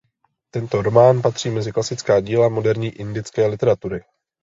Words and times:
Tento 0.51 0.81
román 0.81 1.21
patří 1.21 1.49
mezi 1.49 1.71
klasická 1.71 2.19
díla 2.19 2.49
moderní 2.49 2.87
indické 2.87 3.47
literatury. 3.47 4.01